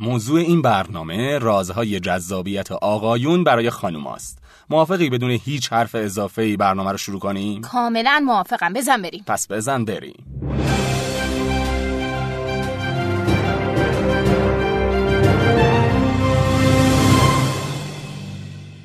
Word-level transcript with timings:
موضوع 0.00 0.40
این 0.40 0.62
برنامه 0.62 1.38
رازهای 1.38 2.00
جذابیت 2.00 2.72
آقایون 2.72 3.44
برای 3.44 3.70
خانوم 3.70 4.06
است. 4.06 4.38
موافقی 4.70 5.10
بدون 5.10 5.30
هیچ 5.30 5.72
حرف 5.72 5.94
اضافه 5.94 6.56
برنامه 6.56 6.90
رو 6.90 6.96
شروع 6.96 7.20
کنیم؟ 7.20 7.60
کاملا 7.60 8.22
موافقم 8.26 8.72
بزن 8.72 9.02
بریم 9.02 9.24
پس 9.26 9.50
بزن 9.50 9.84
بریم. 9.84 10.31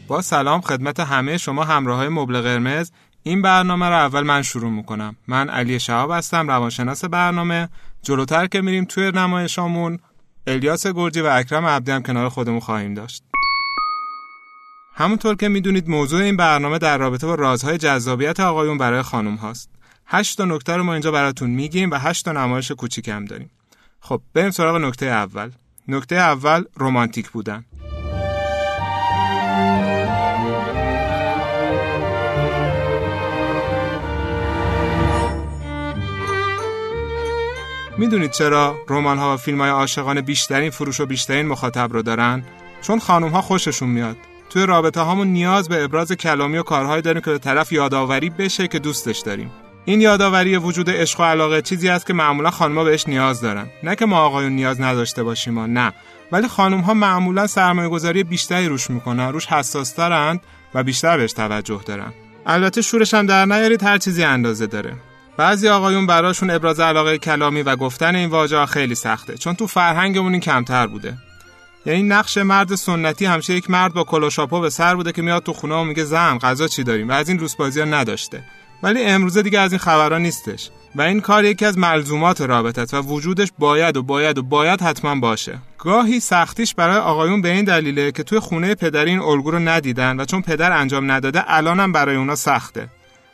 با 0.08 0.22
سلام 0.22 0.62
خدمت 0.62 1.00
همه 1.00 1.38
شما 1.38 1.64
همراه 1.64 1.98
های 1.98 2.10
مبل 2.10 2.42
قرمز. 2.42 2.92
این 3.24 3.42
برنامه 3.42 3.86
رو 3.86 3.96
اول 3.96 4.22
من 4.22 4.42
شروع 4.42 4.72
می‌کنم. 4.72 5.16
من 5.28 5.50
علی 5.50 5.80
شهاب 5.80 6.12
هستم 6.12 6.48
روانشناس 6.48 7.06
برنامه. 7.06 7.70
جلوتر 8.02 8.48
که 8.48 8.62
میریم 8.62 8.86
توی 8.86 9.12
نمایشامون 9.12 10.00
الیاس 10.48 10.88
گرجی 10.88 11.22
و 11.22 11.26
اکرم 11.26 11.66
عبدی 11.66 11.92
هم 11.92 12.04
کنار 12.04 12.30
خودمون 12.30 12.60
خواهیم 12.60 12.94
داشت. 12.94 13.24
همونطور 14.96 15.36
که 15.36 15.48
می‌دونید 15.48 15.90
موضوع 15.90 16.22
این 16.22 16.38
برنامه 16.38 16.78
در 16.78 16.98
رابطه 16.98 17.28
با 17.28 17.36
رازهای 17.36 17.78
جذابیت 17.78 18.40
آقایون 18.40 18.78
برای 18.78 19.02
خانم 19.02 19.36
هاست. 19.36 19.70
هشت 20.06 20.38
تا 20.38 20.46
نکته 20.46 20.78
رو 20.78 20.84
ما 20.84 20.94
اینجا 20.94 21.12
براتون 21.12 21.50
میگیم 21.50 21.92
و 21.92 21.96
هشت 21.96 22.26
تا 22.26 22.32
نمایش 22.32 22.72
کوچیک 22.72 23.08
هم 23.08 23.26
داریم. 23.26 23.50
خب 24.00 24.22
بریم 24.34 24.52
سراغ 24.52 24.76
نکته 24.76 25.06
اول. 25.06 25.52
نکته 25.88 26.16
اول 26.16 26.64
رمانتیک 26.78 27.30
بودن. 27.30 27.66
می‌دونید 37.98 38.32
چرا 38.32 38.76
رمان 38.90 39.18
ها 39.18 39.34
و 39.34 39.38
فیلم 39.38 39.62
های 39.62 39.70
عاشقانه 39.70 40.22
بیشترین 40.22 40.70
فروش 40.70 41.00
و 41.00 41.06
بیشترین 41.06 41.48
مخاطب 41.48 41.94
رو 41.94 42.02
دارن؟ 42.02 42.44
چون 42.82 43.00
خانم 43.00 43.28
ها 43.28 43.42
خوششون 43.42 43.90
میاد. 43.90 44.18
توی 44.50 44.66
رابطه 44.66 45.02
هامون 45.02 45.28
نیاز 45.28 45.70
به 45.70 45.84
ابراز 45.84 46.12
کلامی 46.12 46.58
و 46.58 46.64
کارهایی 46.64 47.02
داریم 47.02 47.22
که 47.22 47.32
به 47.32 47.38
طرف 47.38 47.72
یادآوری 47.72 48.30
بشه 48.30 48.68
که 48.68 48.80
دوستش 48.80 49.20
داریم. 49.20 49.52
این 49.86 50.02
یادآوری 50.02 50.58
وجود 50.58 50.90
عشق 50.90 51.20
و 51.20 51.24
علاقه 51.24 51.62
چیزی 51.62 51.90
است 51.90 52.08
که 52.08 52.14
معمولا 52.14 52.52
خانم‌ها 52.52 52.84
بهش 52.84 53.08
نیاز 53.08 53.42
دارن. 53.42 53.68
نه 53.84 53.96
که 53.96 54.06
ما 54.06 54.20
آقایون 54.20 54.52
نیاز 54.52 54.82
نداشته 54.82 55.24
باشیم 55.24 55.54
ما 55.54 55.66
نه. 55.66 55.94
ولی 56.32 56.48
خانم 56.48 56.80
ها 56.80 56.94
معمولا 56.94 57.48
سرمایه 57.48 57.90
گذاری 57.90 58.24
بیشتری 58.24 58.68
روش 58.68 58.90
می‌کنن، 58.90 59.32
روش 59.32 59.46
حساس 59.46 59.96
و 60.74 60.84
بیشتر 60.84 61.18
بهش 61.18 61.34
توجه 61.34 61.82
دارن. 61.86 62.14
البته 62.46 62.82
شورش 62.82 63.14
هم 63.14 63.26
در 63.26 63.46
نیارید 63.46 63.84
هر 63.84 63.98
چیزی 63.98 64.24
اندازه 64.24 64.68
داره. 64.68 64.94
بعضی 65.38 65.68
آقایون 65.68 66.08
براشون 66.08 66.50
ابراز 66.50 66.80
علاقه 66.80 67.18
کلامی 67.18 67.62
و 67.62 67.76
گفتن 67.76 68.16
این 68.16 68.30
واژه 68.30 68.66
خیلی 68.66 68.96
سخته 68.96 69.38
چون 69.38 69.56
تو 69.56 69.68
فرهنگمون 69.68 70.32
این 70.32 70.42
کمتر 70.42 70.88
بوده. 70.88 71.18
یعنی 71.86 72.04
نقش 72.04 72.38
مرد 72.38 72.76
سنتی 72.76 73.26
همیشه 73.26 73.54
یک 73.54 73.70
مرد 73.70 73.94
با 73.94 74.04
کلاشاپو 74.04 74.60
به 74.62 74.70
سر 74.70 74.96
بوده 74.96 75.12
که 75.12 75.22
میاد 75.22 75.44
تو 75.44 75.54
خونه 75.54 75.76
و 75.76 75.84
میگه 75.84 76.04
زن 76.04 76.38
غذا 76.38 76.68
چی 76.68 76.84
داریم؟ 76.84 77.10
و 77.10 77.12
از 77.12 77.30
این 77.30 77.48
بازی 77.60 77.80
ها 77.80 77.86
نداشته. 77.86 78.44
ولی 78.84 79.04
امروزه 79.04 79.42
دیگه 79.42 79.60
از 79.60 79.72
این 79.72 79.80
خبرها 79.80 80.18
نیستش. 80.18 80.70
و 80.96 81.02
این 81.02 81.22
کار 81.22 81.46
یکی 81.46 81.66
از 81.66 81.78
ملزومات 81.78 82.42
رابطه 82.42 82.98
و 82.98 83.02
وجودش 83.02 83.50
باید 83.60 83.98
و 83.98 84.04
باید 84.04 84.38
و 84.38 84.44
باید 84.44 84.82
حتما 84.82 85.16
باشه. 85.20 85.60
گاهی 85.78 86.20
سختیش 86.20 86.76
برای 86.76 86.98
آقایون 86.98 87.42
به 87.42 87.52
این 87.52 87.66
دلیله 87.66 88.12
که 88.12 88.24
توی 88.24 88.40
خونه 88.40 88.76
پدری 88.76 89.10
این 89.10 89.20
الگو 89.20 89.52
رو 89.52 89.60
ندیدن 89.60 90.20
و 90.20 90.26
چون 90.26 90.42
پدر 90.42 90.72
انجام 90.72 91.12
نداده 91.12 91.44
الانم 91.48 91.92
برای 91.92 92.16
اونا 92.16 92.36
سخته. 92.36 92.90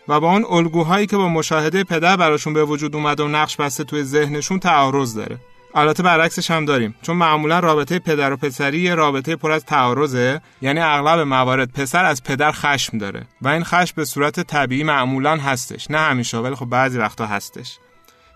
و 0.08 0.20
با 0.20 0.32
اون 0.32 0.46
الگوهایی 0.50 1.08
که 1.08 1.18
با 1.18 1.30
مشاهده 1.30 1.84
پدر 1.84 2.16
براشون 2.16 2.54
به 2.54 2.66
وجود 2.66 2.96
اومده 2.96 3.24
و 3.24 3.28
نقش 3.28 3.56
بسته 3.56 3.84
توی 3.84 4.04
ذهنشون 4.04 4.60
تعارض 4.60 5.16
داره. 5.16 5.38
البته 5.76 6.04
برعکسش 6.04 6.52
هم 6.52 6.66
داریم. 6.66 6.96
چون 7.02 7.16
معمولا 7.16 7.60
رابطه 7.60 8.00
پدر 8.00 8.34
و 8.34 8.38
پسری 8.38 8.80
یه 8.80 8.96
رابطه 8.96 9.36
پر 9.36 9.52
از 9.52 9.66
تعارضه 9.66 10.42
یعنی 10.62 10.80
اغلب 10.80 11.20
موارد 11.20 11.72
پسر 11.72 12.06
از 12.06 12.24
پدر 12.24 12.52
خشم 12.52 12.98
داره. 12.98 13.28
و 13.42 13.48
این 13.48 13.64
خشم 13.64 13.94
به 13.96 14.06
صورت 14.06 14.40
طبیعی 14.40 14.84
معمولا 14.84 15.38
هستش 15.38 15.92
نه 15.92 15.98
همیشه. 15.98 16.38
ولی 16.38 16.56
خب 16.56 16.66
بعضی 16.66 16.98
وقتا 16.98 17.26
هستش. 17.26 17.78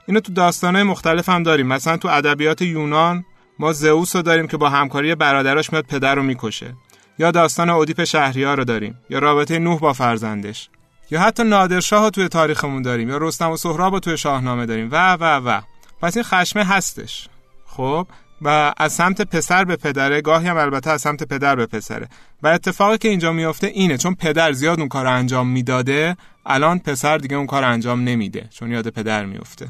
اینو 0.08 0.20
تو 0.20 0.34
داستانهای 0.34 0.84
مختلف 0.84 1.30
هم 1.30 1.44
داریم. 1.44 1.68
مثلا 1.68 1.98
تو 1.98 2.08
ادبیات 2.08 2.62
یونان 2.62 3.26
ما 3.60 3.74
زئوس 3.74 4.16
رو 4.16 4.22
داریم 4.22 4.48
که 4.48 4.58
با 4.58 4.70
همکاری 4.70 5.16
برادراش 5.16 5.74
میاد 5.74 5.86
پدر 5.86 6.16
رو 6.16 6.24
می‌کشه. 6.24 6.74
یا 7.20 7.32
داستان 7.32 7.70
اودیپ 7.70 8.04
شهریار 8.04 8.58
رو 8.58 8.64
داریم. 8.64 8.98
یا 9.10 9.20
رابطه 9.20 9.60
نوح 9.60 9.80
با 9.80 9.94
فرزندش. 9.94 10.70
یا 11.12 11.22
حتی 11.22 11.44
نادرشاه 11.44 12.10
توی 12.10 12.28
تاریخمون 12.28 12.82
داریم 12.82 13.10
یا 13.10 13.18
رستم 13.18 13.52
و 13.52 13.58
سهراب 13.58 14.00
توی 14.00 14.18
شاهنامه 14.18 14.66
داریم. 14.66 14.90
و 14.92 15.14
و 15.14 15.24
و. 15.24 15.62
پس 16.02 16.18
این 16.18 16.24
خشمه 16.24 16.64
هستش. 16.64 17.28
خب؟ 17.66 18.08
و 18.42 18.74
از 18.78 18.94
سمت 18.94 19.22
پسر 19.22 19.64
به 19.64 19.76
پدره 19.76 20.22
گاهی 20.22 20.48
هم 20.48 20.58
البته 20.58 20.90
از 20.90 21.02
سمت 21.02 21.24
پدر 21.24 21.56
به 21.56 21.66
پسره. 21.66 22.10
و 22.44 22.48
اتفاقی 22.48 22.98
که 22.98 23.10
اینجا 23.10 23.32
میفته 23.32 23.68
اینه 23.68 23.98
چون 23.98 24.16
پدر 24.16 24.52
زیاد 24.52 24.80
اون 24.80 24.90
کار 24.90 25.08
انجام 25.08 25.48
می‌داده 25.48 26.18
الان 26.46 26.80
پسر 26.80 27.18
دیگه 27.18 27.36
اون 27.36 27.46
کار 27.48 27.64
انجام 27.64 28.04
نمیده 28.04 28.50
چون 28.50 28.72
یاد 28.72 28.90
پدر 28.90 29.26
میفته. 29.26 29.68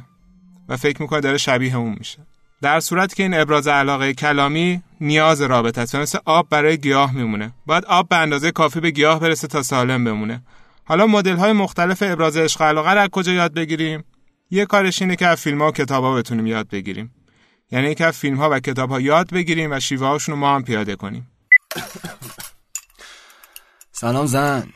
و 0.69 0.77
فکر 0.77 1.01
می‌کنه 1.01 1.19
داره 1.19 1.37
شبیه 1.37 1.75
اون 1.75 1.95
میشه. 1.99 2.19
در 2.61 2.79
صورتی 2.79 3.15
که 3.15 3.23
این 3.23 3.33
ابراز 3.33 3.67
علاقه 3.67 4.13
کلامی 4.13 4.81
نیاز 5.01 5.41
رابطه 5.41 5.81
است. 5.81 5.95
مثل 5.95 6.19
آب 6.25 6.47
برای 6.49 6.77
گیاه 6.77 7.13
میمونه. 7.13 7.51
باید 7.65 7.85
آب 7.85 8.09
به 8.09 8.15
اندازه 8.15 8.51
کافی 8.51 8.79
به 8.79 8.91
گیاه 8.91 9.19
برسه 9.19 9.47
تا 9.47 9.63
سالم 9.63 10.03
بمونه. 10.03 10.41
حالا 10.87 11.07
مدل 11.07 11.35
های 11.35 11.51
مختلف 11.51 12.03
ابراز 12.05 12.37
عشق 12.37 12.61
علاقه 12.61 12.93
را 12.93 13.07
کجا 13.07 13.31
یاد 13.31 13.53
بگیریم؟ 13.53 14.03
یه 14.51 14.65
کارش 14.65 15.01
اینه 15.01 15.15
که 15.15 15.27
از 15.27 15.41
فیلم 15.41 15.61
ها 15.61 15.67
و 15.67 15.71
کتاب 15.71 16.03
ها 16.03 16.15
بتونیم 16.15 16.47
یاد 16.47 16.69
بگیریم. 16.69 17.13
یعنی 17.71 17.95
که 17.95 18.05
از 18.05 18.17
فیلم 18.17 18.37
ها 18.37 18.49
و 18.51 18.59
کتاب 18.59 18.91
ها 18.91 19.01
یاد 19.01 19.33
بگیریم 19.33 19.71
و 19.71 19.79
شیوه 19.79 20.07
هاشون 20.07 20.35
رو 20.35 20.41
ما 20.41 20.55
هم 20.55 20.63
پیاده 20.63 20.95
کنیم. 20.95 21.31
سلام 23.91 24.25
زن. 24.25 24.69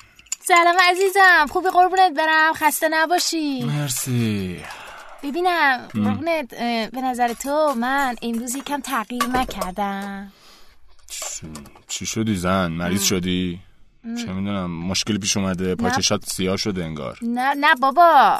سلام 0.43 0.75
عزیزم. 0.89 1.45
خوبی 1.49 1.69
قربونت 1.69 2.13
برم. 2.17 2.53
خسته 2.53 2.89
نباشی. 2.89 3.63
مرسی. 3.63 4.59
ببینم 5.23 5.87
قربونت 5.93 6.55
به 6.91 7.01
نظر 7.03 7.33
تو 7.33 7.73
من 7.77 8.15
امروز 8.21 8.55
یکم 8.55 8.81
تغییر 8.81 9.25
نکردم. 9.25 10.31
چی 11.87 12.05
شدی 12.05 12.35
زن؟ 12.35 12.67
مریض 12.67 13.03
شدی؟ 13.03 13.59
چه 14.03 14.31
می‌دونم 14.33 14.71
مشکلی 14.71 15.17
پیش 15.17 15.37
اومده 15.37 15.75
پاچشات 15.75 16.25
سیاه 16.25 16.57
شده 16.57 16.83
انگار. 16.83 17.17
نه 17.21 17.53
نه 17.53 17.75
بابا. 17.75 18.39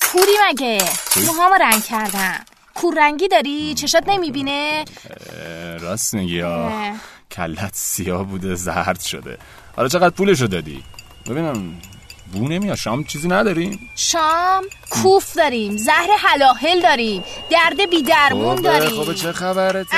کوری 0.00 0.32
مگه؟ 0.50 0.84
موهامو 1.26 1.54
رنگ 1.54 1.84
کردم 1.84 2.44
کور 2.74 2.94
رنگی 2.98 3.28
داری؟ 3.28 3.74
چشات 3.74 4.08
نمی‌بینه؟ 4.08 4.84
راست 5.80 6.14
میگی 6.14 6.42
کلت 7.30 7.74
سیاه 7.74 8.24
بوده 8.24 8.54
زرد 8.54 9.00
شده. 9.00 9.38
حالا 9.76 9.88
چقدر 9.88 10.14
پولشو 10.14 10.46
دادی؟ 10.46 10.82
ببینم 11.26 11.80
بو 12.32 12.48
نمیاد. 12.48 12.76
شام 12.76 13.04
چیزی 13.04 13.28
نداریم 13.28 13.90
شام؟ 13.96 14.64
کوف 14.90 15.34
داریم. 15.34 15.76
زهر 15.76 16.08
حلاحل 16.18 16.82
داریم. 16.82 17.24
درد 17.50 17.90
بیدرمون 17.90 18.62
داریم. 18.62 19.04
خب 19.04 19.14
چه 19.14 19.32
خبرته؟ 19.32 19.96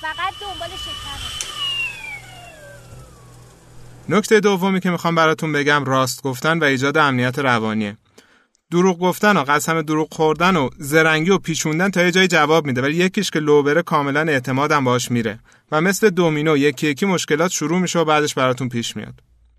فقط 0.00 0.32
دنبال 0.40 0.68
شکر. 0.68 1.03
نکته 4.08 4.40
دومی 4.40 4.80
که 4.80 4.90
می‌خوام 4.90 5.14
براتون 5.14 5.52
بگم 5.52 5.84
راست 5.84 6.22
گفتن 6.22 6.58
و 6.58 6.64
ایجاد 6.64 6.96
امنیت 6.96 7.38
روانیه. 7.38 7.96
دروغ 8.70 8.98
گفتن 8.98 9.36
و 9.36 9.44
قسم 9.44 9.82
دروغ 9.82 10.14
خوردن 10.14 10.56
و 10.56 10.68
زرنگی 10.78 11.30
و 11.30 11.38
پیچوندن 11.38 11.90
تا 11.90 12.02
یه 12.02 12.10
جای 12.10 12.28
جواب 12.28 12.66
میده 12.66 12.82
ولی 12.82 12.96
یکیش 12.96 13.30
که 13.30 13.40
لو 13.40 13.62
بره 13.62 13.82
کاملا 13.82 14.20
اعتمادم 14.20 14.84
باش 14.84 15.10
میره 15.10 15.38
و 15.72 15.80
مثل 15.80 16.10
دومینو 16.10 16.56
یکی 16.56 16.86
یکی 16.86 17.06
مشکلات 17.06 17.50
شروع 17.50 17.78
میشه 17.78 17.98
و 17.98 18.04
بعدش 18.04 18.34
براتون 18.34 18.68
پیش 18.68 18.96
میاد. 18.96 19.14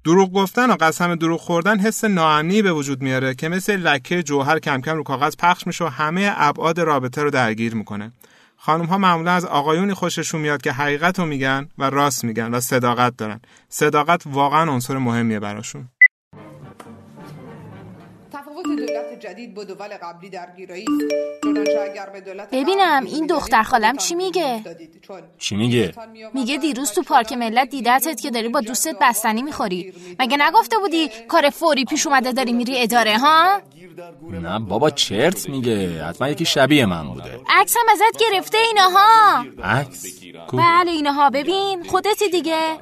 دروغ 0.06 0.34
گفتن 0.34 0.72
و 0.72 0.76
قسم 0.80 1.16
دروغ 1.16 1.40
خوردن 1.40 1.80
حس 1.80 2.04
ناامنی 2.04 2.62
به 2.62 2.74
وجود 2.74 3.02
میاره 3.02 3.36
که 3.36 3.50
مثل 3.50 3.78
لکه 3.78 4.24
جوهر 4.24 4.60
کم 4.60 4.82
کم 4.82 4.96
رو 4.96 5.04
کاغذ 5.04 5.36
پخش 5.40 5.68
میشه 5.68 5.86
و 5.86 5.88
همه 5.88 6.34
ابعاد 6.36 6.80
رابطه 6.80 7.24
رو 7.24 7.30
درگیر 7.30 7.76
می‌کنه. 7.76 8.12
خانم 8.66 8.86
ها 8.86 8.98
معمولا 8.98 9.32
از 9.32 9.46
آقایونی 9.46 9.94
خوششون 9.94 10.42
میاد 10.42 10.62
که 10.62 10.72
حقیقت 10.72 11.20
رو 11.20 11.26
میگن 11.26 11.70
و 11.78 11.90
راست 11.90 12.24
میگن 12.24 12.54
و 12.54 12.60
صداقت 12.60 13.18
دارن. 13.18 13.40
صداقت 13.70 14.24
واقعا 14.26 14.72
عنصر 14.72 14.98
مهمیه 14.98 15.40
براشون. 15.40 15.90
تفاوت 18.56 18.90
ببینم 22.52 23.06
این 23.06 23.28
دختر 23.28 23.64
خالم 23.64 23.98
چی 23.98 24.16
میگه 24.16 24.62
چی 25.38 25.56
میگه 25.56 25.94
میگه 26.34 26.58
دیروز 26.58 26.92
تو 26.92 27.02
پارک 27.02 27.34
ملت 27.34 27.70
دیدتت 27.70 28.22
که 28.22 28.32
داری 28.32 28.50
با 28.50 28.62
دوستت 28.62 28.96
بستنی 29.02 29.42
می‌خوری 29.42 29.94
مگه 30.20 30.38
نگفته 30.38 30.78
بودی 30.78 31.10
کار 31.28 31.50
فوری 31.50 31.86
پیش 31.86 32.08
اومده 32.08 32.32
داری 32.32 32.54
میری 32.54 32.82
اداره 32.82 33.18
ها 33.18 33.62
نه 34.32 34.60
بابا 34.60 34.90
چرت 34.90 35.50
میگه 35.50 36.04
حتما 36.04 36.30
یکی 36.30 36.46
شبیه 36.46 36.86
من 36.86 37.08
بوده 37.08 37.40
عکسم 37.50 37.80
ازت 37.92 38.20
گرفته 38.20 38.58
اینها 38.58 39.46
عکس 39.64 40.06
بله 40.54 40.92
اینها 40.92 41.30
ببین 41.30 41.84
خودتی 41.84 42.30
دیگه 42.30 42.78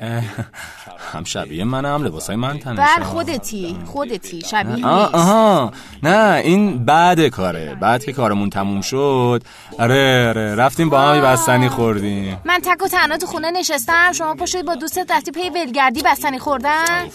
هم 1.14 1.24
شبیه 1.24 1.64
منم 1.64 2.04
لباسای 2.04 2.36
من 2.36 2.60
تنشم 2.60 2.84
بله 2.96 3.04
خودتی 3.04 3.78
خودتی 3.86 4.42
شبیه 4.42 4.86
آه 4.86 5.63
نه 6.04 6.42
این 6.44 6.86
بعد 6.86 7.28
کاره. 7.28 7.78
بعد 7.82 8.06
که 8.06 8.14
کارمون 8.14 8.50
تموم 8.50 8.82
شد. 8.82 9.44
آره 9.80 10.28
آره. 10.30 10.56
رفتیم 10.56 10.90
با 10.90 11.02
هم 11.02 11.22
بستنی 11.22 11.70
خوردیم. 11.70 12.42
من 12.46 12.60
تک 12.64 12.84
و 12.84 12.88
تنها 12.88 13.18
تو 13.18 13.26
خونه 13.26 13.52
نشستم. 13.52 14.12
شما 14.12 14.36
پشت 14.36 14.64
با 14.64 14.76
دوستت 14.76 15.12
رفتی 15.12 15.32
پی 15.32 15.50
ولگردی 15.50 16.02
بستنی 16.02 16.40
خوردن. 16.40 17.08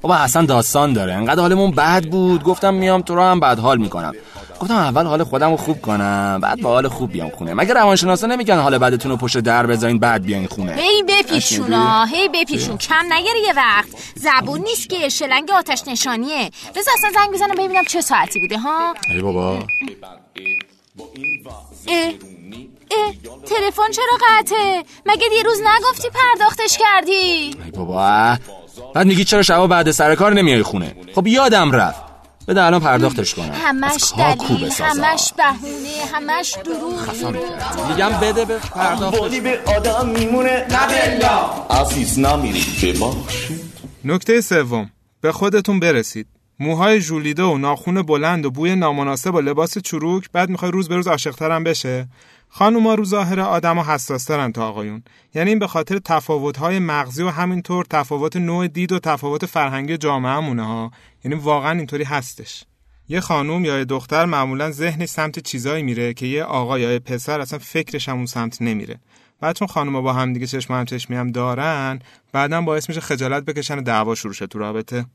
بابا 0.00 0.14
اصلا 0.14 0.46
داستان 0.46 0.92
داره. 0.92 1.14
انقدر 1.14 1.40
حالمون 1.40 1.70
بد 1.70 2.04
بود. 2.04 2.42
گفتم 2.42 2.74
میام 2.74 3.02
تو 3.02 3.14
رو 3.14 3.22
هم 3.22 3.40
بد 3.40 3.58
حال 3.58 3.78
می‌کنم. 3.78 4.12
گفتم 4.62 4.74
اول 4.74 5.06
حال 5.06 5.24
خودم 5.24 5.50
رو 5.50 5.56
خوب 5.56 5.80
کنم 5.80 6.38
بعد 6.42 6.60
با 6.60 6.68
حال 6.68 6.88
خوب 6.88 7.12
بیام 7.12 7.30
خونه. 7.30 7.54
مگه 7.54 7.74
روانشناسا 7.74 8.26
نمیگن 8.26 8.58
حال 8.58 8.78
بدتون 8.78 9.10
رو 9.10 9.16
پشت 9.16 9.38
در 9.38 9.66
بذارین 9.66 9.98
بعد 9.98 10.22
بیاین 10.22 10.46
خونه؟ 10.46 10.72
هی 10.72 11.02
بپیچونا 11.02 12.04
هی 12.04 12.28
بپیچون. 12.28 12.78
کم 12.78 13.12
نگیری 13.12 13.40
یه 13.46 13.52
وقت. 13.56 13.88
زبون 14.14 14.60
نیست 14.60 14.88
که 14.88 15.08
شلنگ 15.08 15.50
آتش 15.50 15.82
نشانیه. 15.86 16.50
بذار 16.70 16.94
اصلا 16.98 17.10
زنگ 17.14 17.34
بزنم 17.34 17.54
ببینم 17.54 17.84
چه 17.84 18.00
ساعتی 18.00 18.40
بوده 18.40 18.58
ها؟ 18.58 18.94
ای 19.14 19.20
بابا. 19.20 19.52
اه 19.52 19.62
اه 22.90 23.12
تلفن 23.46 23.90
چرا 23.92 24.18
قطعه؟ 24.28 24.84
مگه 25.06 25.28
دیروز 25.36 25.60
نگفتی 25.60 26.08
پرداختش 26.10 26.78
کردی؟ 26.78 27.12
ای 27.12 27.70
بابا 27.74 28.36
بعد 28.94 29.06
میگی 29.06 29.24
چرا 29.24 29.42
شبا 29.42 29.66
بعد 29.66 29.90
سر 29.90 30.14
کار 30.14 30.32
نمیای 30.32 30.62
خونه؟ 30.62 30.96
خب 31.14 31.26
یادم 31.26 31.72
رفت. 31.72 32.11
بده 32.48 32.62
الان 32.62 32.80
پرداختش 32.80 33.34
کنم. 33.34 33.52
همش 33.54 34.12
دلیل 34.18 34.72
همش 34.80 35.32
بهونه 35.36 35.88
همش 36.14 36.56
دروغ. 36.64 37.88
میگم 37.88 38.10
بده 38.22 38.44
به 38.44 38.58
پرداختش 38.58 39.40
به 39.40 39.60
آدم 39.76 40.08
میمونه. 40.08 40.66
نه 40.70 41.76
عزیز 41.80 42.18
نمیری 42.18 42.92
ببخشید 42.92 43.60
نکته 44.04 44.40
سوم. 44.40 44.90
به 45.20 45.32
خودتون 45.32 45.80
برسید. 45.80 46.26
موهای 46.60 47.00
ژولیده 47.00 47.42
و 47.42 47.58
ناخون 47.58 48.02
بلند 48.02 48.46
و 48.46 48.50
بوی 48.50 48.76
نامناسب 48.76 49.34
و 49.34 49.40
لباس 49.40 49.78
چروک 49.78 50.30
بعد 50.32 50.48
می‌خوای 50.48 50.70
روز 50.70 50.88
به 50.88 50.96
روز 50.96 51.08
عاشقترم 51.08 51.64
بشه؟ 51.64 52.08
خانوما 52.54 52.94
رو 52.94 53.04
ظاهر 53.04 53.40
آدم 53.40 53.78
و 53.78 53.82
حساسترن 53.82 54.52
تا 54.52 54.68
آقایون. 54.68 55.02
یعنی 55.34 55.56
به 55.56 55.66
خاطر 55.66 55.98
تفاوت‌های 55.98 56.78
مغزی 56.78 57.22
و 57.22 57.28
همینطور 57.28 57.84
تفاوت 57.84 58.36
نوع 58.36 58.66
دید 58.68 58.92
و 58.92 58.98
تفاوت 58.98 59.46
فرهنگی 59.46 59.96
جامعهمونه 59.96 60.66
ها 60.66 60.90
یعنی 61.24 61.36
واقعا 61.36 61.78
اینطوری 61.78 62.04
هستش. 62.04 62.64
یه 63.08 63.20
خانوم 63.20 63.64
یا 63.64 63.78
یه 63.78 63.84
دختر 63.84 64.24
معمولا 64.24 64.70
ذهنش 64.70 65.08
سمت 65.08 65.38
چیزایی 65.38 65.82
میره 65.82 66.14
که 66.14 66.26
یه 66.26 66.44
آقا 66.44 66.78
یا 66.78 66.92
یه 66.92 66.98
پسر 66.98 67.40
اصلا 67.40 67.58
فکرش 67.58 68.08
همون 68.08 68.26
سمت 68.26 68.62
نمیره. 68.62 69.00
بعد 69.40 69.56
چون 69.56 69.68
خانوما 69.68 70.00
با 70.00 70.12
هم 70.12 70.32
دیگه 70.32 70.46
چشم 70.46 70.74
هم 70.74 70.84
چشمی 70.84 71.16
هم 71.16 71.30
دارن 71.30 71.98
بعدا 72.32 72.60
باعث 72.60 72.88
میشه 72.88 73.00
خجالت 73.00 73.44
بکشن 73.44 73.78
و 73.78 73.82
دعوا 73.82 74.14
شروع 74.14 74.34
شه 74.34 74.46
تو 74.46 74.58
رابطه. 74.58 75.06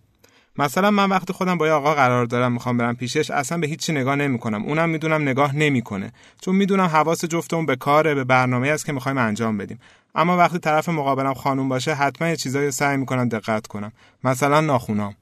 مثلا 0.57 0.91
من 0.91 1.09
وقتی 1.09 1.33
خودم 1.33 1.57
با 1.57 1.67
یه 1.67 1.73
آقا 1.73 1.93
قرار 1.93 2.25
دارم 2.25 2.51
می‌خوام 2.51 2.77
برم 2.77 2.95
پیشش 2.95 3.31
اصلا 3.31 3.57
به 3.57 3.67
هیچی 3.67 3.93
نگاه 3.93 4.15
نمی‌کنم. 4.15 4.63
اونم 4.63 4.89
می‌دونم 4.89 5.21
نگاه 5.21 5.55
نمی‌کنه. 5.55 6.11
چون 6.41 6.55
می‌دونم 6.55 6.85
حواس 6.85 7.25
جفتمون 7.25 7.65
به 7.65 7.75
کاره 7.75 8.15
به 8.15 8.23
برنامه 8.23 8.69
است 8.69 8.85
که 8.85 8.93
می‌خوایم 8.93 9.17
انجام 9.17 9.57
بدیم. 9.57 9.79
اما 10.15 10.37
وقتی 10.37 10.59
طرف 10.59 10.89
مقابلم 10.89 11.33
خانوم 11.33 11.69
باشه 11.69 11.93
حتما 11.93 12.27
یه 12.27 12.35
چیزایی 12.35 12.71
سعی 12.71 12.97
می‌کنم 12.97 13.29
دقت 13.29 13.67
کنم. 13.67 13.91
مثلا 14.23 14.61
ناخونام. 14.61 15.15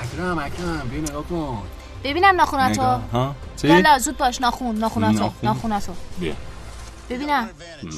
اکرم 0.00 0.38
اکرم 0.38 0.88
بیا 0.90 1.00
نگاه 1.00 1.24
کن. 1.24 1.62
ببینم 2.04 2.36
ناخوناتو. 2.36 2.82
ها؟ 2.82 3.34
چی؟ 3.56 3.82
زود 4.00 4.16
باش 4.16 4.40
ناخون 4.40 4.76
ناخوناتو 4.76 5.18
ناخون؟ 5.18 5.34
ناخوناتو. 5.42 5.92
بیا. 6.20 6.32
ببینم. 7.10 7.48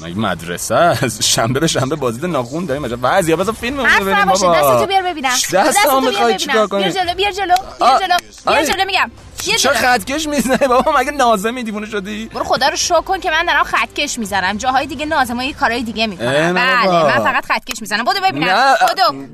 مگه 0.03 0.17
مدرسه 0.17 0.75
است. 0.75 1.21
شنبه 1.23 1.59
به 1.59 1.67
شنبه 1.67 1.95
بازدید 1.95 2.25
ناخون 2.25 2.65
داریم 2.65 2.85
عجب 2.85 2.99
وضعیه. 3.01 3.35
بذار 3.35 3.53
فیلم 3.53 3.77
ببینیم 3.77 4.25
بابا. 4.25 4.55
دستتو 4.55 4.85
بیار 4.85 5.01
ببینم. 5.03 5.33
بیار 5.51 5.99
می‌خوای 6.01 6.37
چیکار 6.37 6.55
ببینم. 6.55 6.67
کنی؟ 6.67 6.81
بیار 6.81 6.91
جلو 7.05 7.13
بیار 7.13 7.31
جلو 7.31 7.55
بیار 7.79 7.91
آ، 7.91 7.99
جلو. 7.99 8.17
بیار 8.45 8.57
آی. 8.57 8.65
جلو 8.65 8.85
میگم. 8.85 9.11
چه. 9.57 9.69
خطکش 9.69 10.27
می‌زنی؟ 10.27 10.67
بابا 10.67 10.91
مگه 10.99 11.11
نازمی 11.11 11.63
دیوونه 11.63 11.85
شدی؟ 11.85 12.25
برو 12.25 12.43
خدا 12.43 12.67
رو 12.67 12.75
شکر 12.75 13.01
کن 13.01 13.19
که 13.19 13.31
من 13.31 13.45
دارم 13.45 13.63
خطکش 13.63 14.19
می‌زنم. 14.19 14.57
جاهای 14.57 14.85
دیگه 14.85 15.05
نازما 15.05 15.43
یه 15.43 15.53
کارهای 15.53 15.83
دیگه 15.83 16.07
می‌کنم 16.07 16.53
بله. 16.53 17.03
من 17.03 17.23
فقط 17.23 17.45
خطکش 17.45 17.81
می‌زنم. 17.81 18.03
بدو 18.03 18.21
ببینم. 18.23 18.75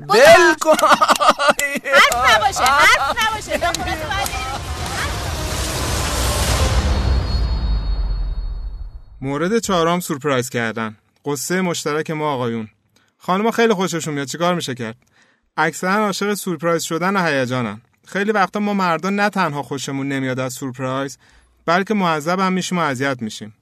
ول 0.08 0.54
کن. 0.60 0.76
حرف 1.92 2.36
نباشه 2.36 2.64
حرف 2.64 3.16
نباشه. 3.28 3.60
مورد 9.22 9.58
چهارم 9.58 10.00
سورپرایز 10.00 10.50
کردن. 10.50 10.96
قصه 11.24 11.60
مشترک 11.60 12.10
ما 12.10 12.32
آقایون. 12.32 12.68
خانم‌ها 13.18 13.50
خیلی 13.50 13.74
خوششون 13.74 14.14
میاد. 14.14 14.26
چیکار 14.26 14.54
میشه 14.54 14.74
کرد؟ 14.74 14.96
اکثرا 15.56 16.06
عاشق 16.06 16.34
سورپرایز 16.34 16.82
شدن 16.82 17.16
و 17.16 17.26
هیجانن. 17.26 17.80
خیلی 18.06 18.32
وقتا 18.32 18.60
ما 18.60 18.74
مردا 18.74 19.10
نه 19.10 19.28
تنها 19.28 19.62
خوشمون 19.62 20.08
نمیاد 20.08 20.40
از 20.40 20.52
سورپرایز 20.52 21.18
بلکه 21.66 21.94
معذب 21.94 22.40
هم 22.40 22.52
میشیم 22.52 22.78
و 22.78 22.80
اذیت 22.80 23.22
میشیم. 23.22 23.54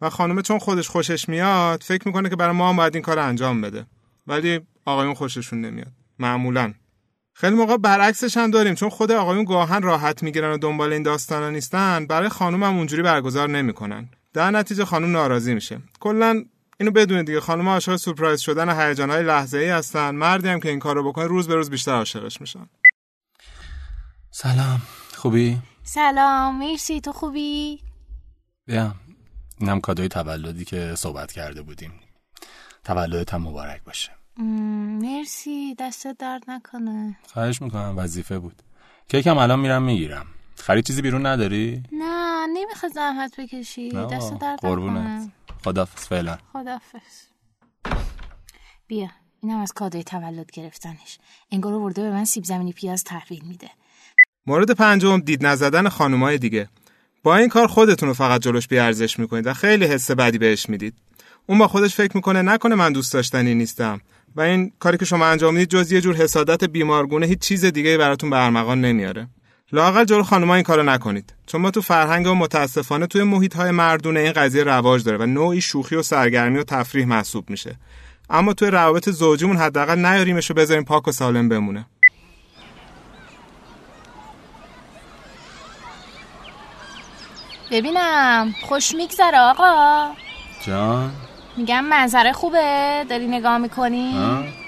و 0.00 0.10
خانم 0.10 0.42
چون 0.42 0.58
خودش 0.58 0.88
خوشش 0.88 1.28
میاد 1.28 1.82
فکر 1.82 2.08
می‌کنه 2.08 2.28
که 2.28 2.36
برای 2.36 2.56
ما 2.56 2.68
هم 2.68 2.76
باید 2.76 2.94
این 2.94 3.02
کار 3.02 3.18
انجام 3.18 3.60
بده. 3.60 3.86
ولی 4.26 4.60
آقایون 4.84 5.14
خوششون 5.14 5.60
نمیاد. 5.60 5.92
معمولا. 6.18 6.74
خیلی 7.34 7.56
موقع 7.56 7.76
برعکسش 7.76 8.36
هم 8.36 8.50
داریم. 8.50 8.74
چون 8.74 8.88
خود 8.88 9.12
آقایون 9.12 9.44
گاهن 9.44 9.82
راحت 9.82 10.22
می‌گیرن 10.22 10.52
و 10.52 10.58
دنبال 10.58 10.92
این 10.92 11.02
داستانا 11.02 11.50
نیستن 11.50 12.06
برای 12.06 12.28
خانم 12.28 12.62
هم 12.62 12.76
اونجوری 12.76 13.02
برگزار 13.02 13.48
نمی‌کنن. 13.48 14.08
در 14.36 14.50
نتیجه 14.50 14.84
خانم 14.84 15.12
ناراضی 15.12 15.54
میشه. 15.54 15.80
کلا 16.00 16.44
اینو 16.80 16.90
بدونید 16.90 17.26
دیگه 17.26 17.40
خانم 17.40 17.68
عاشق 17.68 17.96
سورپرایز 17.96 18.40
شدن 18.40 18.68
و 18.68 18.80
هیجانهای 18.80 19.22
لحظه 19.22 19.58
ای 19.58 19.68
هستن. 19.68 20.10
مردی 20.10 20.48
هم 20.48 20.60
که 20.60 20.68
این 20.68 20.78
کارو 20.78 21.08
بکنه 21.08 21.26
روز 21.26 21.48
به 21.48 21.54
روز 21.54 21.70
بیشتر 21.70 21.92
عاشقش 21.92 22.40
میشن. 22.40 22.68
سلام. 24.30 24.82
خوبی؟ 25.14 25.58
سلام. 25.82 26.58
مرسی. 26.58 27.00
تو 27.00 27.12
خوبی؟ 27.12 27.80
بیا. 28.66 28.94
اینم 29.58 29.80
کادوی 29.80 30.08
تولدی 30.08 30.64
که 30.64 30.94
صحبت 30.94 31.32
کرده 31.32 31.62
بودیم. 31.62 31.92
تولدت 32.84 33.34
هم 33.34 33.42
مبارک 33.42 33.84
باشه. 33.84 34.10
مرسی. 35.02 35.74
دست 35.78 36.06
درد 36.06 36.42
نکنه. 36.48 37.18
خواهش 37.32 37.62
می‌کنم. 37.62 37.94
وظیفه 37.98 38.38
بود. 38.38 38.62
کیکم 39.08 39.38
الان 39.38 39.60
میرم 39.60 39.82
می‌گیرم. 39.82 40.26
خرید 40.56 40.86
چیزی 40.86 41.02
بیرون 41.02 41.26
نداری؟ 41.26 41.82
نه 41.92 42.46
نمی‌خواد 42.46 42.92
زحمت 42.92 43.40
بکشی. 43.40 43.90
دست 43.90 44.38
درد 44.38 44.58
قربونت. 44.60 45.28
خدافز 45.64 46.06
فعلا. 46.06 46.38
خدافز 46.52 47.26
بیا 48.86 49.08
اینم 49.42 49.58
از 49.58 49.72
کادوی 49.72 50.02
تولد 50.04 50.50
گرفتنش. 50.52 51.18
انگار 51.50 51.72
ورده 51.72 52.02
به 52.02 52.10
من 52.10 52.24
سیب 52.24 52.44
زمینی 52.44 52.72
پیاز 52.72 53.04
تحویل 53.04 53.42
میده. 53.44 53.70
مورد 54.46 54.70
پنجم 54.70 55.20
دید 55.20 55.46
نزدن 55.46 55.88
خانمای 55.88 56.38
دیگه. 56.38 56.68
با 57.22 57.36
این 57.36 57.48
کار 57.48 57.66
خودتون 57.66 58.08
رو 58.08 58.14
فقط 58.14 58.40
جلوش 58.40 58.68
بیارزش 58.68 59.18
می‌کنید 59.18 59.46
و 59.46 59.54
خیلی 59.54 59.84
حس 59.84 60.10
بدی 60.10 60.38
بهش 60.38 60.68
می‌دید. 60.68 60.94
اون 61.46 61.58
با 61.58 61.68
خودش 61.68 61.94
فکر 61.94 62.16
می‌کنه 62.16 62.42
نکنه 62.42 62.74
من 62.74 62.92
دوست 62.92 63.12
داشتنی 63.12 63.54
نیستم. 63.54 64.00
و 64.36 64.40
این 64.40 64.72
کاری 64.78 64.98
که 64.98 65.04
شما 65.04 65.26
انجام 65.26 65.54
می‌دید 65.54 65.68
جز 65.68 65.92
یه 65.92 66.00
جور 66.00 66.16
حسادت 66.16 66.64
بیمارگونه 66.64 67.26
هیچ 67.26 67.38
چیز 67.38 67.64
دیگه 67.64 67.98
براتون 67.98 68.30
به 68.30 68.44
ارمغان 68.44 68.80
نمیاره. 68.80 69.28
لاقل 69.72 70.04
جلو 70.04 70.22
خانم‌ها 70.22 70.54
این 70.54 70.64
کارو 70.64 70.82
نکنید. 70.82 71.34
چون 71.46 71.60
ما 71.60 71.70
تو 71.70 71.80
فرهنگ 71.80 72.26
و 72.26 72.34
متاسفانه 72.34 73.06
توی 73.06 73.22
محیط 73.22 73.56
های 73.56 73.70
مردونه 73.70 74.20
این 74.20 74.32
قضیه 74.32 74.64
رواج 74.64 75.04
داره 75.04 75.18
و 75.18 75.26
نوعی 75.26 75.60
شوخی 75.60 75.96
و 75.96 76.02
سرگرمی 76.02 76.58
و 76.58 76.62
تفریح 76.62 77.06
محسوب 77.06 77.50
میشه. 77.50 77.76
اما 78.30 78.52
توی 78.52 78.70
روابط 78.70 79.08
زوجیمون 79.10 79.56
حداقل 79.56 79.98
نیاریمش 79.98 80.50
و 80.50 80.54
بذاریم 80.54 80.84
پاک 80.84 81.08
و 81.08 81.12
سالم 81.12 81.48
بمونه. 81.48 81.86
ببینم. 87.70 88.54
خوش 88.62 88.94
میگذره 88.94 89.38
آقا. 89.38 90.06
جان. 90.66 91.12
میگم 91.56 91.84
منظره 91.84 92.32
خوبه؟ 92.32 93.04
داری 93.10 93.26
نگاه 93.26 93.58
می‌کنی؟ 93.58 94.14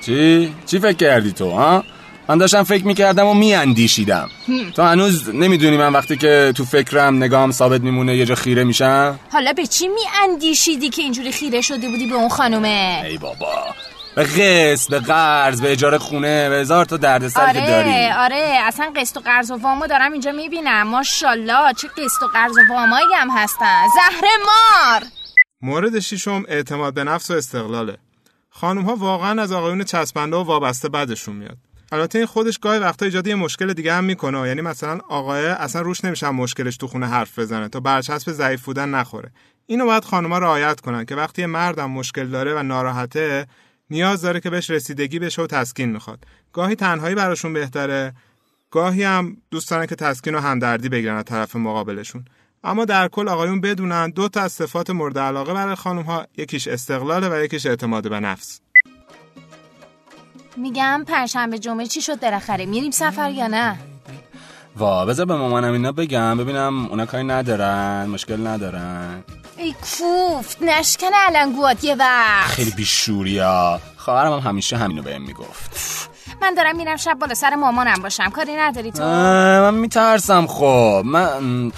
چی؟ 0.04 0.54
چی 0.66 0.78
فکر 0.78 0.96
کردی 0.96 1.32
تو 1.32 1.50
ها؟ 1.50 1.84
من 2.28 2.38
داشتم 2.38 2.62
فکر 2.62 2.86
می‌کردم 2.86 3.26
و 3.26 3.34
میاندیشیدم. 3.34 4.30
تو 4.76 4.82
هنوز 4.82 5.28
نمی‌دونی 5.28 5.76
من 5.76 5.92
وقتی 5.92 6.16
که 6.16 6.52
تو 6.56 6.64
فکرم 6.64 7.16
نگاهم 7.16 7.50
ثابت 7.50 7.80
میمونه 7.80 8.16
یه 8.16 8.26
جا 8.26 8.34
خیره 8.34 8.64
میشم؟ 8.64 9.18
حالا 9.32 9.52
به 9.52 9.66
چی 9.66 9.88
میاندیشیدی 9.88 10.90
که 10.90 11.02
اینجوری 11.02 11.32
خیره 11.32 11.60
شده 11.60 11.88
بودی 11.88 12.06
به 12.06 12.14
اون 12.14 12.28
خانومه؟ 12.28 13.02
ای 13.04 13.18
بابا. 13.18 13.64
به 14.16 14.24
قسط 14.24 14.90
به 14.90 14.98
قرض 14.98 15.60
به 15.60 15.72
اجاره 15.72 15.98
خونه 15.98 16.48
به 16.48 16.56
هزار 16.56 16.84
تا 16.84 16.96
دردسر 16.96 17.40
آره 17.40 17.52
که 17.52 17.66
داری. 17.66 18.06
آره 18.06 18.58
اصلا 18.62 18.92
قسط 18.96 19.16
و 19.16 19.20
قرض 19.20 19.50
و 19.50 19.56
وامو 19.56 19.86
دارم 19.86 20.12
اینجا 20.12 20.32
می‌بینم. 20.32 20.86
ماشاءالله 20.86 21.72
چه 21.72 21.88
قسط 21.88 22.22
و 22.22 22.26
قرض 22.26 22.52
و 22.52 22.72
وامایی 22.74 23.06
هم 23.16 23.30
هستن. 23.30 23.82
زهر 23.94 24.28
مار! 24.46 25.02
مورد 25.62 25.98
ششم 25.98 26.44
اعتماد 26.48 26.94
به 26.94 27.04
نفس 27.04 27.30
و 27.30 27.34
استقلاله. 27.34 27.96
خانم 28.50 28.82
ها 28.82 28.96
واقعا 28.96 29.42
از 29.42 29.52
آقایون 29.52 29.84
چسبنده 29.84 30.36
و 30.36 30.42
وابسته 30.42 30.88
بدشون 30.88 31.36
میاد. 31.36 31.56
البته 31.92 32.18
این 32.18 32.26
خودش 32.26 32.58
گاهی 32.58 32.78
وقتا 32.78 33.04
ایجاد 33.06 33.26
یه 33.26 33.34
مشکل 33.34 33.72
دیگه 33.72 33.92
هم 33.92 34.04
می‌کنه. 34.04 34.48
یعنی 34.48 34.60
مثلا 34.60 34.98
آقای 35.08 35.46
اصلا 35.46 35.82
روش 35.82 36.04
نمیشه 36.04 36.30
مشکلش 36.30 36.76
تو 36.76 36.86
خونه 36.86 37.06
حرف 37.06 37.38
بزنه 37.38 37.68
تا 37.68 37.80
برچسب 37.80 38.32
ضعیف 38.32 38.64
بودن 38.64 38.88
نخوره. 38.88 39.30
اینو 39.66 39.84
باید 39.84 40.04
خانم‌ها 40.04 40.38
رعایت 40.38 40.80
کنن 40.80 41.04
که 41.04 41.14
وقتی 41.14 41.46
مردم 41.46 41.90
مشکل 41.90 42.26
داره 42.26 42.54
و 42.54 42.62
ناراحته 42.62 43.46
نیاز 43.90 44.22
داره 44.22 44.40
که 44.40 44.50
بهش 44.50 44.70
رسیدگی 44.70 45.18
بشه 45.18 45.42
و 45.42 45.46
تسکین 45.46 45.88
می‌خواد. 45.88 46.24
گاهی 46.52 46.74
تنهایی 46.74 47.14
براشون 47.14 47.52
بهتره 47.52 48.12
گاهی 48.70 49.02
هم 49.02 49.36
دوست 49.50 49.70
دارن 49.70 49.86
که 49.86 49.94
تسکین 49.94 50.34
و 50.34 50.40
همدردی 50.40 50.88
بگیرن 50.88 51.16
از 51.16 51.24
طرف 51.24 51.56
مقابلشون. 51.56 52.24
اما 52.64 52.84
در 52.84 53.08
کل 53.08 53.28
آقایون 53.28 53.60
بدونن 53.60 54.10
دو 54.10 54.28
تا 54.28 54.40
از 54.40 54.52
صفات 54.52 54.90
مورد 54.90 55.18
علاقه 55.18 55.54
برای 55.54 55.74
خانم 55.74 56.02
ها 56.02 56.26
یکیش 56.36 56.68
استقلاله 56.68 57.28
و 57.28 57.44
یکیش 57.44 57.66
اعتماد 57.66 58.10
به 58.10 58.20
نفس. 58.20 58.60
میگم 60.58 61.04
پنجشنبه 61.08 61.58
جمعه 61.58 61.86
چی 61.86 62.02
شد 62.02 62.20
بالاخره؟ 62.20 62.66
میریم 62.66 62.90
سفر 62.90 63.30
یا 63.30 63.46
نه؟ 63.46 63.78
وا 64.76 65.04
بذار 65.06 65.26
به 65.26 65.36
مامانم 65.36 65.72
اینا 65.72 65.92
بگم. 65.92 66.38
ببینم 66.38 66.86
اونا 66.86 67.06
کاری 67.06 67.24
ندارن 67.24 68.06
مشکل 68.06 68.46
ندارن. 68.46 69.24
ای 69.56 69.72
کوفت 69.72 70.62
نشکن 70.62 71.14
علنگوات 71.14 71.84
یه 71.84 71.94
وقت. 71.94 72.50
خیلی 72.50 72.70
بیشوریا. 72.70 73.80
خواهرم 73.96 74.32
هم 74.32 74.38
همیشه 74.38 74.76
همینو 74.76 75.02
بهم 75.02 75.22
می‌گفت. 75.22 76.08
من 76.42 76.54
دارم 76.54 76.76
میرم 76.76 76.96
شب 76.96 77.18
بالا 77.18 77.34
سر 77.34 77.54
مامانم 77.54 78.02
باشم. 78.02 78.30
کاری 78.30 78.56
نداری 78.56 78.92
تو؟ 78.92 79.02
من 79.02 79.74
میترسم 79.74 80.46
خب 80.46 81.02
من 81.04 81.72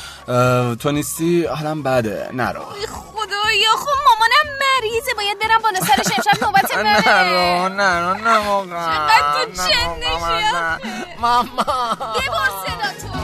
تو 0.77 0.93
نیستی؟ 0.93 1.45
حالم 1.45 1.83
بده. 1.83 2.31
نرو. 2.33 2.61
ای 2.61 2.87
خدایا 2.87 3.71
خب 3.77 3.97
مامانم 4.09 4.59
مریضه. 4.61 5.15
باید 5.17 5.39
برم 5.39 5.63
بالا 5.63 5.81
سرش 5.81 6.19
امشب 6.19 6.45
نرو 6.83 7.69
نرو 7.69 8.15
نه 8.15 8.39
واقعا. 8.49 9.09
چقدر 9.09 9.45
تو 9.45 9.51
نه 9.51 9.69
چندشی 9.69 10.11
واقعا، 10.11 10.75
آخه. 10.75 10.87
نه. 10.87 11.05
ماما 11.21 11.63
ببر 11.63 12.51
صدا 12.67 13.09
تو 13.09 13.21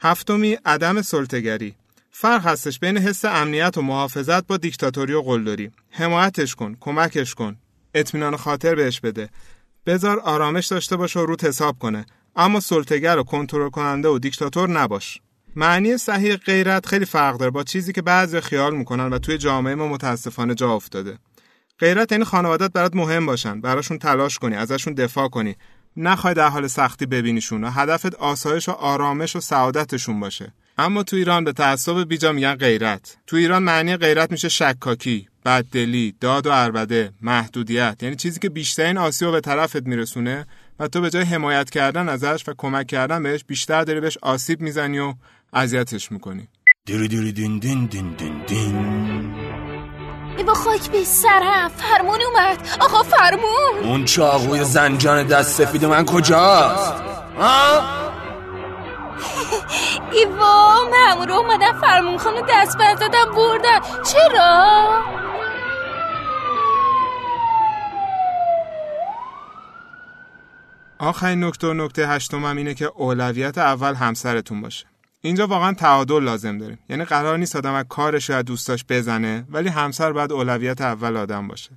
هفتمی 0.00 0.58
عدم 0.64 1.02
سلطگری 1.02 1.74
فرق 2.10 2.46
هستش 2.46 2.78
بین 2.78 2.98
حس 2.98 3.24
امنیت 3.24 3.78
و 3.78 3.82
محافظت 3.82 4.46
با 4.46 4.56
دیکتاتوری 4.56 5.12
و 5.12 5.22
قلدری 5.22 5.70
حمایتش 5.90 6.54
کن 6.54 6.76
کمکش 6.80 7.34
کن. 7.34 7.56
اطمینان 7.94 8.36
خاطر 8.36 8.74
بهش 8.74 9.00
بده. 9.00 9.28
بذار 9.86 10.20
آرامش 10.20 10.66
داشته 10.66 10.96
باشه 10.96 11.20
و 11.20 11.26
روت 11.26 11.44
حساب 11.44 11.78
کنه. 11.78 12.06
اما 12.36 12.60
سلطگر 12.60 13.18
و 13.18 13.22
کنترل 13.22 13.70
کننده 13.70 14.08
و 14.08 14.18
دیکتاتور 14.18 14.68
نباش. 14.70 15.20
معنی 15.58 15.96
صحیح 15.96 16.36
غیرت 16.36 16.86
خیلی 16.86 17.04
فرق 17.04 17.36
داره 17.36 17.50
با 17.50 17.62
چیزی 17.64 17.92
که 17.92 18.02
بعضی 18.02 18.40
خیال 18.40 18.74
می‌کنن 18.74 19.12
و 19.12 19.18
توی 19.18 19.38
جامعه 19.38 19.74
ما 19.74 19.88
متاسفانه 19.88 20.54
جا 20.54 20.72
افتاده. 20.72 21.18
غیرت 21.78 22.12
یعنی 22.12 22.24
خانوادت 22.24 22.72
برات 22.72 22.96
مهم 22.96 23.26
باشن 23.26 23.60
براشون 23.60 23.98
تلاش 23.98 24.38
کنی 24.38 24.54
ازشون 24.54 24.94
دفاع 24.94 25.28
کنی. 25.28 25.56
نخوای 25.96 26.34
در 26.34 26.48
حال 26.48 26.66
سختی 26.66 27.06
ببینیشون 27.06 27.64
و 27.64 27.70
هدفت 27.70 28.14
آسایش 28.14 28.68
و 28.68 28.72
آرامش 28.72 29.36
و 29.36 29.40
سعادتشون 29.40 30.20
باشه. 30.20 30.52
اما 30.78 31.02
تو 31.02 31.16
ایران 31.16 31.44
به 31.44 31.52
تعصب 31.52 32.08
بیجا 32.08 32.32
میگن 32.32 32.54
غیرت. 32.54 33.16
تو 33.26 33.36
ایران 33.36 33.62
معنی 33.62 33.96
غیرت 33.96 34.30
میشه 34.30 34.48
شکاکی. 34.48 35.28
بددلی 35.48 36.14
داد 36.20 36.46
و 36.46 36.50
عربده 36.50 37.12
محدودیت 37.22 38.02
یعنی 38.02 38.16
چیزی 38.16 38.40
که 38.40 38.48
بیشترین 38.48 38.98
آسیب 38.98 39.30
به 39.30 39.40
طرفت 39.40 39.86
میرسونه 39.86 40.46
و 40.78 40.88
تو 40.88 41.00
به 41.00 41.10
جای 41.10 41.22
حمایت 41.22 41.70
کردن 41.70 42.08
ازش 42.08 42.44
و 42.48 42.54
کمک 42.58 42.86
کردن 42.86 43.22
بهش 43.22 43.44
بیشتر 43.44 43.84
داری 43.84 44.00
بهش 44.00 44.18
آسیب 44.22 44.60
می‌زنی 44.60 44.98
و 44.98 45.14
اذیتش 45.52 46.12
می‌کنی 46.12 46.48
دیری 46.86 47.08
دیری 47.08 47.32
دین 47.32 47.58
دین 47.58 47.86
دین 47.86 48.12
دین 48.12 48.44
دین 48.46 49.34
ای 50.36 50.44
با 50.44 50.54
خاک 50.54 50.90
به 50.90 51.04
سرم 51.04 51.68
فرمون 51.68 52.18
اومد 52.22 52.68
آقا 52.80 53.02
فرمون 53.02 53.84
اون 53.84 54.04
چاقوی 54.04 54.64
زنجان 54.64 55.26
دست 55.26 55.64
سفید 55.64 55.84
من 55.84 56.04
کجاست؟ 56.04 56.92
ها؟ 57.38 58.08
ای 60.12 60.24
وا 60.24 60.74
مامورا 60.90 61.36
اومدن 61.36 61.72
فرمون 61.72 62.18
خانو 62.18 62.40
دست 62.50 62.78
بر 62.78 62.94
دادن 62.94 63.24
بردن 63.36 63.80
چرا؟ 64.12 64.88
آخرین 70.98 71.44
نکته 71.44 71.72
نکته 71.72 72.08
هشتمم 72.08 72.56
اینه 72.56 72.74
که 72.74 72.84
اولویت 72.84 73.58
اول 73.58 73.94
همسرتون 73.94 74.60
باشه. 74.60 74.86
اینجا 75.20 75.46
واقعا 75.46 75.72
تعادل 75.72 76.22
لازم 76.22 76.58
داریم 76.58 76.78
یعنی 76.88 77.04
قرار 77.04 77.38
نیست 77.38 77.56
آدم 77.56 77.72
از 77.72 77.84
کارش 77.88 78.28
یا 78.28 78.42
دوستاش 78.42 78.84
بزنه 78.88 79.44
ولی 79.50 79.68
همسر 79.68 80.12
باید 80.12 80.32
اولویت 80.32 80.80
اول 80.80 81.16
آدم 81.16 81.48
باشه. 81.48 81.70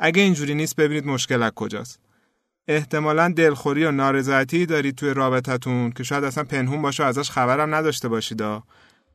اگه 0.00 0.22
اینجوری 0.22 0.54
نیست 0.54 0.76
ببینید 0.76 1.06
مشکل 1.06 1.42
از 1.42 1.52
کجاست. 1.54 2.00
احتمالا 2.68 3.32
دلخوری 3.36 3.84
و 3.84 3.90
نارضایتی 3.90 4.66
دارید 4.66 4.94
توی 4.94 5.14
رابطتون 5.14 5.90
که 5.90 6.02
شاید 6.02 6.24
اصلا 6.24 6.44
پنهون 6.44 6.82
باشه 6.82 7.02
و 7.02 7.06
ازش 7.06 7.30
خبرم 7.30 7.74
نداشته 7.74 8.08
باشید. 8.08 8.42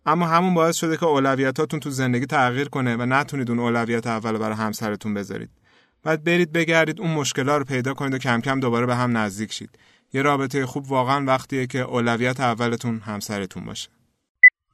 اما 0.05 0.27
همون 0.27 0.53
باعث 0.53 0.75
شده 0.75 0.97
که 0.97 1.05
اولویتاتون 1.05 1.79
تو 1.79 1.89
زندگی 1.89 2.25
تغییر 2.25 2.69
کنه 2.69 2.95
و 2.95 3.05
نتونید 3.05 3.49
اون 3.49 3.59
اولویت 3.59 4.07
اول 4.07 4.37
برای 4.37 4.55
همسرتون 4.55 5.13
بذارید. 5.13 5.49
بعد 6.03 6.23
برید 6.23 6.51
بگردید 6.51 7.01
اون 7.01 7.11
مشکلات 7.11 7.57
رو 7.57 7.65
پیدا 7.65 7.93
کنید 7.93 8.13
و 8.13 8.17
کم 8.17 8.41
کم 8.41 8.59
دوباره 8.59 8.85
به 8.85 8.95
هم 8.95 9.17
نزدیک 9.17 9.53
شید 9.53 9.69
یه 10.13 10.21
رابطه 10.21 10.65
خوب 10.65 10.91
واقعا 10.91 11.25
وقتیه 11.25 11.67
که 11.67 11.79
اولویت 11.79 12.39
اولتون 12.39 12.99
همسرتون 12.99 13.65
باشه 13.65 13.89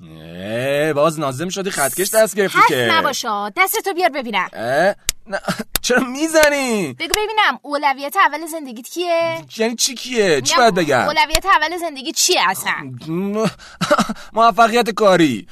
اه، 0.02 0.94
باز 0.94 1.20
نازم 1.20 1.50
شدی 1.50 1.72
خطکش 1.72 2.10
دست 2.10 2.36
گرفتی 2.36 2.60
که 2.68 2.90
نباشا 2.92 3.50
دستتو 3.50 3.94
بیار 3.94 4.10
ببینم؟ 4.10 4.50
نه، 5.28 5.40
چرا 5.82 6.04
می‌زنی؟ 6.04 6.94
بگو 7.00 7.14
ببینم 7.14 7.60
اولویت 7.62 8.16
اول 8.18 8.46
زندگیت 8.46 8.90
کیه؟ 8.90 9.46
یعنی 9.58 9.76
چی 9.76 9.96
کیه؟ 9.96 10.42
چی 10.42 10.56
باید 10.56 10.76
بگم؟ 10.76 11.00
اولویت 11.00 11.46
اول 11.46 11.78
زندگی 11.78 12.12
چیه 12.12 12.42
اصلا؟ 12.50 12.92
موفقیت 14.34 14.90
کاری 14.90 15.48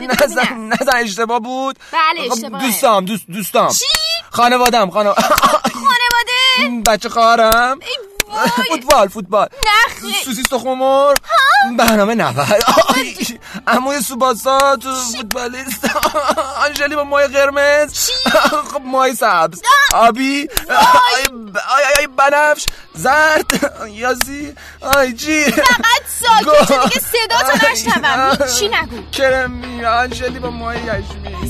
نزن. 0.00 0.58
نزن 0.80 0.96
اشتباه 0.96 1.40
بود 1.40 1.78
بله، 1.92 2.28
خب، 2.28 2.32
اشتباهه. 2.32 2.66
دوستام 2.66 3.04
دوست 3.04 3.26
دوستام 3.26 3.72
چی؟ 3.72 3.84
خانوادم 4.30 4.90
خانو 4.90 5.14
خانواده؟ 5.74 6.82
بچه 6.86 7.08
خواهرم. 7.08 7.78
وای. 8.28 8.68
فوتبال 8.68 9.08
فوتبال. 9.08 9.48
نخی 9.66 10.12
سوسیس 10.24 10.46
تخم 10.46 10.68
مرغ 10.74 11.16
برنامه 11.78 12.14
90 12.14 12.46
آی، 12.96 13.16
عموی 13.66 14.00
سوباسا 14.00 14.76
تو 14.76 14.94
فوتبالیست. 14.94 15.90
آنجلی 16.64 16.96
با 16.96 17.04
مای 17.04 17.26
قرمز. 17.26 18.10
خب 18.72 18.80
مای 18.84 19.14
سبز. 19.14 19.62
آبی. 19.94 20.48
آی 21.96 22.06
بنفش. 22.06 22.66
زرد. 22.94 23.74
یازی. 23.90 24.54
آی 24.80 25.12
جی. 25.12 25.44
فقط 25.44 26.02
ساکت. 26.20 26.72
دیگه 26.72 27.00
صدا 27.00 27.38
تو 27.50 27.66
نشنوم. 27.72 28.36
هیچی 28.48 28.68
نگو. 28.68 29.10
کرمی 29.10 29.84
آنجلی 29.84 30.38
با 30.38 30.50
مای 30.50 30.78
یشمی 30.78 31.47